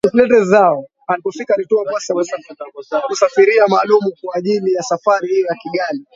[1.07, 2.13] Alipofika alitoa pasi
[2.93, 6.05] ya kusafiria maalumu kwaajili ya safari hiyo ya Kigali